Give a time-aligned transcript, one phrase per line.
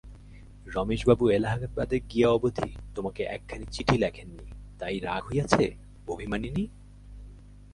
[0.67, 4.45] রমেশবাবু এলাহাবাদে গিয়া অবধি তোমাকে একখানি চিঠি লেখেন নি
[4.79, 6.63] তাই রাগ হইয়াছে–অভিমানিনী!